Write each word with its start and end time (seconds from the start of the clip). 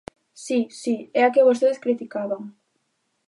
Si, 0.43 0.57
si, 0.81 0.95
é 1.19 1.21
a 1.25 1.33
que 1.33 1.47
vostedes 1.47 1.81
criticaban. 1.85 2.41